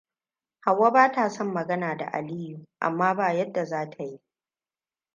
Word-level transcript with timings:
Hauwa 0.59 0.91
ba 0.91 1.11
ta 1.11 1.29
son 1.29 1.47
magana 1.53 1.95
da 1.97 2.05
Aliyu, 2.13 2.65
amma 2.79 3.13
ba 3.13 3.33
yadda 3.33 3.65
zata 3.65 4.03
yi. 4.03 4.21